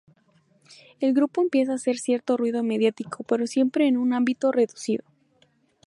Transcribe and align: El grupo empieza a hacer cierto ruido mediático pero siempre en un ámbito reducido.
El 0.99 1.13
grupo 1.13 1.43
empieza 1.43 1.73
a 1.73 1.75
hacer 1.75 1.99
cierto 1.99 2.35
ruido 2.35 2.63
mediático 2.63 3.23
pero 3.23 3.45
siempre 3.45 3.85
en 3.87 3.97
un 3.97 4.13
ámbito 4.13 4.51
reducido. 4.51 5.03